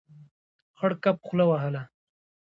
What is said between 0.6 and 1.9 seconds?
خړ کب خوله وهله.